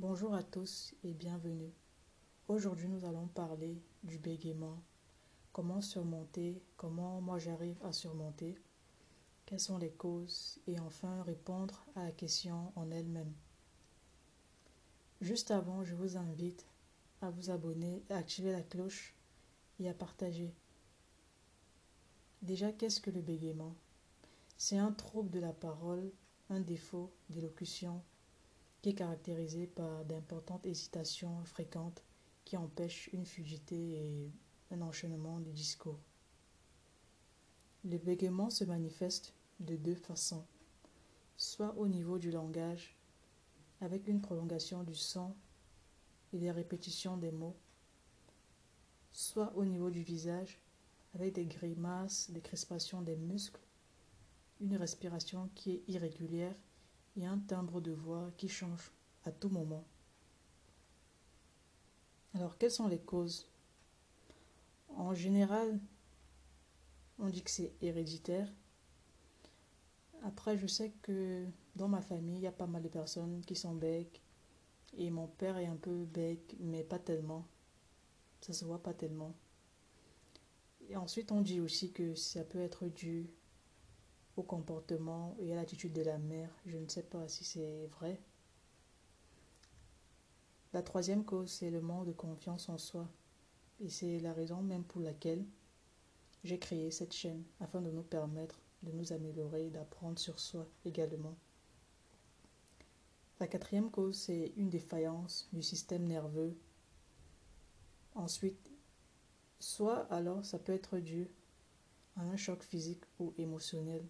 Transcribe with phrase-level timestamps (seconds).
[0.00, 1.72] Bonjour à tous et bienvenue.
[2.46, 4.80] Aujourd'hui, nous allons parler du bégaiement.
[5.52, 8.56] Comment surmonter, comment moi j'arrive à surmonter,
[9.44, 13.32] quelles sont les causes et enfin répondre à la question en elle-même.
[15.20, 16.64] Juste avant, je vous invite
[17.20, 19.16] à vous abonner, à activer la cloche
[19.80, 20.54] et à partager.
[22.42, 23.74] Déjà, qu'est-ce que le bégaiement?
[24.58, 26.12] C'est un trouble de la parole,
[26.50, 28.00] un défaut d'élocution
[28.82, 32.02] qui est caractérisé par d'importantes hésitations fréquentes
[32.44, 34.32] qui empêchent une fugité et
[34.70, 35.98] un enchaînement de discours.
[37.84, 40.44] Le bégaiement se manifeste de deux façons,
[41.36, 42.96] soit au niveau du langage,
[43.80, 45.34] avec une prolongation du son
[46.32, 47.56] et des répétitions des mots,
[49.12, 50.60] soit au niveau du visage,
[51.14, 53.60] avec des grimaces, des crispations des muscles,
[54.60, 56.54] une respiration qui est irrégulière
[57.26, 58.92] un timbre de voix qui change
[59.24, 59.84] à tout moment.
[62.34, 63.48] Alors, quelles sont les causes?
[64.96, 65.78] En général,
[67.18, 68.48] on dit que c'est héréditaire.
[70.22, 71.46] Après, je sais que
[71.76, 74.20] dans ma famille, il y a pas mal de personnes qui sont becs.
[74.96, 77.46] Et mon père est un peu bec, mais pas tellement.
[78.40, 79.34] Ça se voit pas tellement.
[80.88, 83.28] Et ensuite, on dit aussi que ça peut être dû
[84.38, 86.50] au comportement et à l'attitude de la mère.
[86.64, 88.20] Je ne sais pas si c'est vrai.
[90.72, 93.08] La troisième cause, c'est le manque de confiance en soi.
[93.80, 95.44] Et c'est la raison même pour laquelle
[96.44, 100.68] j'ai créé cette chaîne, afin de nous permettre de nous améliorer et d'apprendre sur soi
[100.84, 101.36] également.
[103.40, 106.56] La quatrième cause, c'est une défaillance du système nerveux.
[108.14, 108.70] Ensuite,
[109.58, 111.28] soit alors ça peut être dû
[112.16, 114.04] à un choc physique ou émotionnel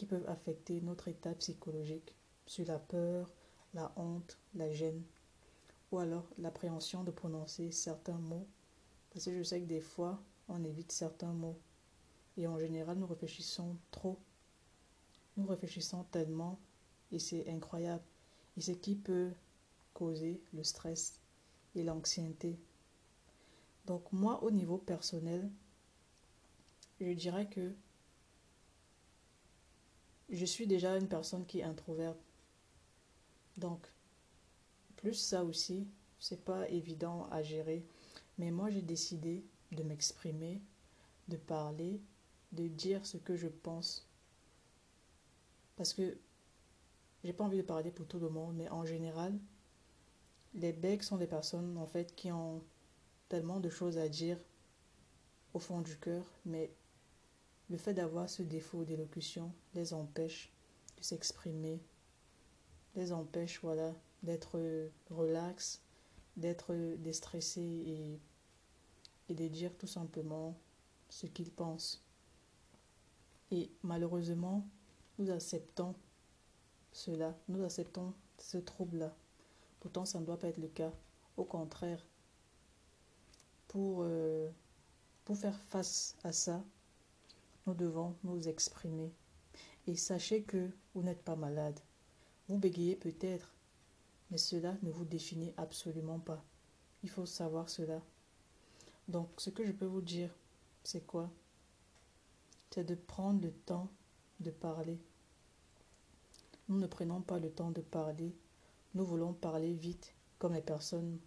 [0.00, 3.30] qui peuvent affecter notre état psychologique sur la peur,
[3.74, 5.02] la honte, la gêne,
[5.92, 8.46] ou alors l'appréhension de prononcer certains mots.
[9.10, 11.58] Parce que je sais que des fois, on évite certains mots.
[12.38, 14.18] Et en général, nous réfléchissons trop.
[15.36, 16.58] Nous réfléchissons tellement
[17.12, 18.04] et c'est incroyable.
[18.56, 19.32] Et ce qui peut
[19.92, 21.20] causer le stress
[21.74, 22.58] et l'anxiété.
[23.84, 25.50] Donc moi, au niveau personnel,
[27.02, 27.74] je dirais que
[30.30, 32.20] je suis déjà une personne qui est introverte.
[33.56, 33.86] Donc,
[34.96, 35.86] plus ça aussi,
[36.18, 37.84] c'est pas évident à gérer.
[38.38, 40.60] Mais moi, j'ai décidé de m'exprimer,
[41.28, 42.00] de parler,
[42.52, 44.06] de dire ce que je pense.
[45.76, 46.16] Parce que
[47.24, 49.38] j'ai pas envie de parler pour tout le monde, mais en général,
[50.54, 52.62] les becs sont des personnes en fait qui ont
[53.28, 54.38] tellement de choses à dire
[55.54, 56.70] au fond du cœur, mais
[57.70, 60.52] le fait d'avoir ce défaut d'élocution les empêche
[60.98, 61.80] de s'exprimer,
[62.96, 63.94] les empêche voilà,
[64.24, 64.60] d'être
[65.08, 65.80] relax,
[66.36, 67.60] d'être déstressé
[69.28, 70.58] et, de dire tout simplement
[71.08, 72.04] ce qu'ils pensent.
[73.52, 74.66] Et malheureusement,
[75.18, 75.94] nous acceptons
[76.92, 79.14] cela, nous acceptons ce trouble-là.
[79.78, 80.92] Pourtant, ça ne doit pas être le cas.
[81.36, 82.04] Au contraire,
[83.68, 84.50] pour, euh,
[85.24, 86.64] pour faire face à ça,
[87.66, 89.12] nous devons nous exprimer.
[89.86, 91.78] Et sachez que vous n'êtes pas malade.
[92.48, 93.54] Vous bégayez peut-être,
[94.30, 96.44] mais cela ne vous définit absolument pas.
[97.02, 98.02] Il faut savoir cela.
[99.08, 100.34] Donc, ce que je peux vous dire,
[100.84, 101.30] c'est quoi?
[102.70, 103.88] C'est de prendre le temps
[104.38, 104.98] de parler.
[106.68, 108.34] Nous ne prenons pas le temps de parler.
[108.94, 111.18] Nous voulons parler vite, comme les personnes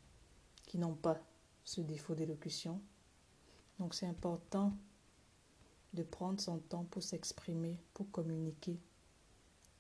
[0.66, 1.20] qui n'ont pas
[1.66, 2.82] ce défaut d'élocution.
[3.80, 4.74] Donc, c'est important
[5.94, 8.80] de prendre son temps pour s'exprimer, pour communiquer,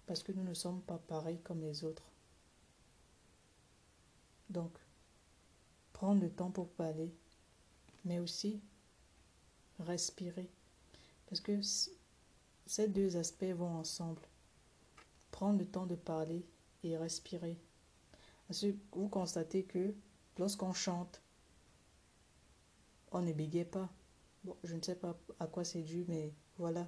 [0.05, 2.09] parce que nous ne sommes pas pareils comme les autres.
[4.49, 4.77] Donc,
[5.91, 7.11] prendre le temps pour parler,
[8.05, 8.61] mais aussi
[9.79, 10.49] respirer,
[11.27, 11.59] parce que
[12.65, 14.21] ces deux aspects vont ensemble.
[15.31, 16.45] Prendre le temps de parler
[16.83, 17.57] et respirer.
[18.91, 19.95] Vous constatez que
[20.37, 21.21] lorsqu'on chante,
[23.11, 23.89] on ne bégaye pas.
[24.63, 26.87] Je ne sais pas à quoi c'est dû, mais voilà.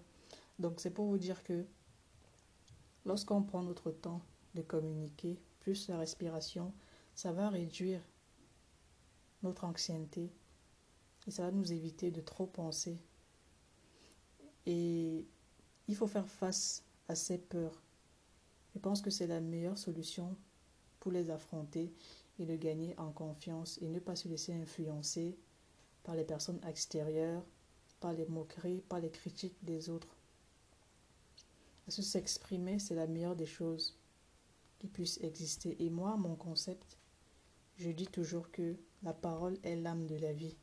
[0.59, 1.65] Donc c'est pour vous dire que
[3.05, 4.21] lorsqu'on prend notre temps
[4.55, 6.73] de communiquer, plus la respiration,
[7.13, 8.01] ça va réduire
[9.43, 10.31] notre anxiété
[11.27, 12.97] et ça va nous éviter de trop penser.
[14.65, 15.25] Et
[15.87, 17.81] il faut faire face à ces peurs.
[18.73, 20.35] Je pense que c'est la meilleure solution
[20.99, 21.93] pour les affronter
[22.39, 25.37] et de gagner en confiance et ne pas se laisser influencer
[26.05, 27.43] par les personnes extérieures,
[27.99, 30.15] par les moqueries, par les critiques des autres.
[31.85, 33.97] Parce que s'exprimer, c'est la meilleure des choses
[34.79, 35.75] qui puissent exister.
[35.83, 36.97] Et moi, mon concept,
[37.77, 40.55] je dis toujours que la parole est l'âme de la vie.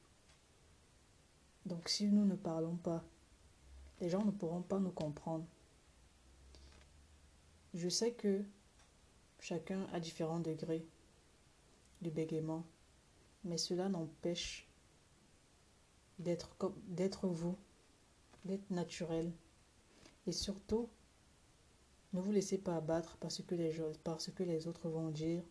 [1.67, 3.05] Donc si nous ne parlons pas,
[4.01, 5.47] les gens ne pourront pas nous comprendre.
[7.75, 8.43] Je sais que
[9.41, 10.85] chacun a différents degrés
[12.03, 12.65] de bégaiement,
[13.45, 14.69] mais cela n'empêche
[16.23, 16.57] d'être
[16.89, 17.57] d'être vous,
[18.45, 19.33] d'être naturel.
[20.27, 20.89] Et surtout,
[22.13, 23.73] ne vous laissez pas abattre parce que les,
[24.05, 25.43] parce que les autres vont dire.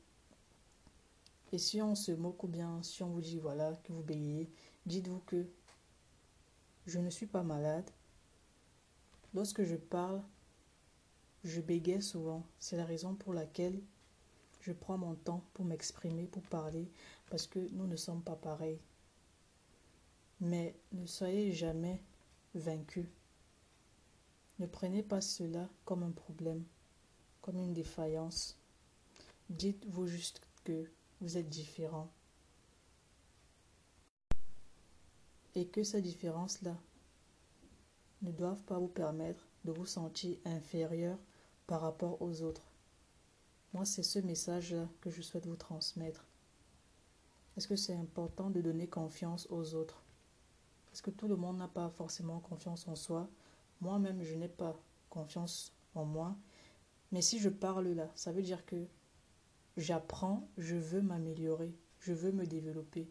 [1.52, 4.50] Et si on se moque ou bien si on vous dit voilà que vous bégayez,
[4.86, 5.46] dites-vous que
[6.86, 7.90] je ne suis pas malade.
[9.34, 10.22] Lorsque je parle,
[11.44, 12.46] je bégaye souvent.
[12.60, 13.82] C'est la raison pour laquelle
[14.62, 16.92] je prends mon temps pour m'exprimer, pour parler,
[17.30, 18.80] parce que nous ne sommes pas pareils.
[20.42, 22.04] Mais ne soyez jamais
[22.56, 23.08] vaincu.
[24.58, 26.64] Ne prenez pas cela comme un problème,
[27.42, 28.58] comme une défaillance.
[29.50, 30.90] Dites-vous juste que
[31.20, 32.10] vous êtes différent.
[35.54, 36.76] Et que ces différences-là
[38.22, 41.20] ne doivent pas vous permettre de vous sentir inférieur
[41.68, 42.72] par rapport aux autres.
[43.74, 46.26] Moi, c'est ce message-là que je souhaite vous transmettre.
[47.56, 50.04] Est-ce que c'est important de donner confiance aux autres?
[50.92, 53.30] Parce que tout le monde n'a pas forcément confiance en soi.
[53.80, 54.78] Moi-même, je n'ai pas
[55.10, 56.36] confiance en moi.
[57.12, 58.86] Mais si je parle là, ça veut dire que
[59.78, 63.10] j'apprends, je veux m'améliorer, je veux me développer.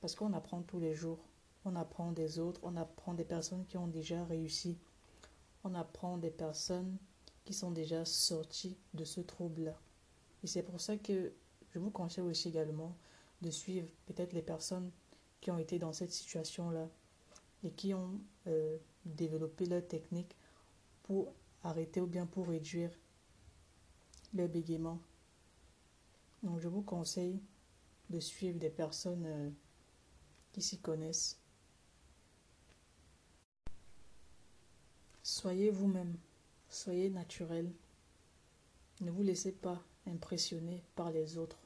[0.00, 1.20] Parce qu'on apprend tous les jours.
[1.64, 4.78] On apprend des autres, on apprend des personnes qui ont déjà réussi.
[5.64, 6.96] On apprend des personnes
[7.44, 9.78] qui sont déjà sorties de ce trouble-là.
[10.42, 11.32] Et c'est pour ça que
[11.70, 12.96] je vous conseille aussi également
[13.42, 14.90] de suivre peut-être les personnes
[15.40, 16.88] qui ont été dans cette situation-là
[17.62, 20.36] et qui ont euh, développé leur technique
[21.02, 22.90] pour arrêter ou bien pour réduire
[24.34, 25.00] le bégaiement.
[26.42, 27.40] Donc je vous conseille
[28.10, 29.50] de suivre des personnes euh,
[30.52, 31.40] qui s'y connaissent.
[35.22, 36.16] Soyez vous-même,
[36.68, 37.72] soyez naturel.
[39.00, 41.58] Ne vous laissez pas impressionner par les autres.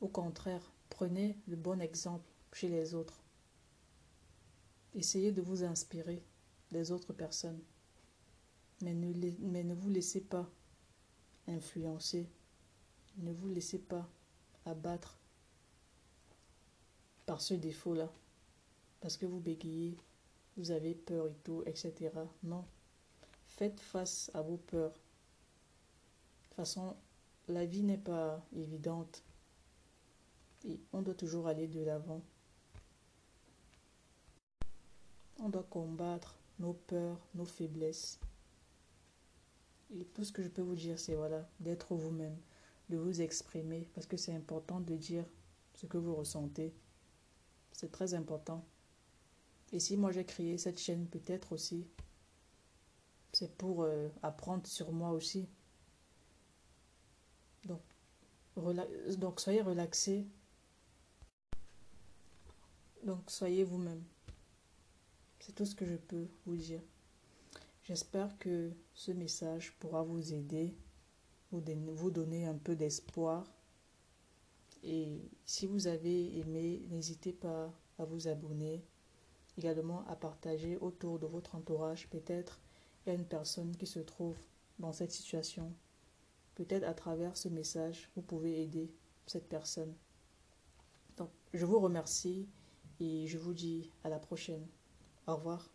[0.00, 3.20] Au contraire, prenez le bon exemple chez les autres.
[4.94, 6.22] Essayez de vous inspirer
[6.70, 7.60] des autres personnes.
[8.80, 10.48] Mais ne, vous laissez pas
[11.48, 12.28] influencer.
[13.16, 14.08] Ne vous laissez pas
[14.66, 15.18] abattre
[17.26, 18.08] par ce défaut-là.
[19.00, 19.96] Parce que vous bégayez,
[20.56, 22.12] vous avez peur et tout, etc.
[22.44, 22.64] Non.
[23.48, 24.92] Faites face à vos peurs.
[24.92, 26.94] De toute façon,
[27.48, 29.24] la vie n'est pas évidente.
[30.92, 32.22] On doit toujours aller de l'avant.
[35.40, 38.18] On doit combattre nos peurs, nos faiblesses.
[39.94, 42.36] Et tout ce que je peux vous dire, c'est voilà, d'être vous-même,
[42.88, 45.24] de vous exprimer, parce que c'est important de dire
[45.74, 46.72] ce que vous ressentez.
[47.72, 48.64] C'est très important.
[49.72, 51.86] Et si moi j'ai créé cette chaîne, peut-être aussi,
[53.32, 55.48] c'est pour euh, apprendre sur moi aussi.
[57.64, 57.82] Donc,
[59.18, 60.26] donc soyez relaxés.
[63.04, 64.02] Donc soyez vous-même.
[65.38, 66.80] C'est tout ce que je peux vous dire.
[67.82, 70.74] J'espère que ce message pourra vous aider,
[71.50, 73.44] vous donner un peu d'espoir.
[74.82, 78.82] Et si vous avez aimé, n'hésitez pas à vous abonner,
[79.58, 82.08] également à partager autour de votre entourage.
[82.08, 82.58] Peut-être
[83.04, 84.38] il y a une personne qui se trouve
[84.78, 85.70] dans cette situation.
[86.54, 88.90] Peut-être à travers ce message, vous pouvez aider
[89.26, 89.92] cette personne.
[91.18, 92.48] Donc, je vous remercie
[93.00, 94.66] et je vous dis à la prochaine.
[95.26, 95.73] Au revoir.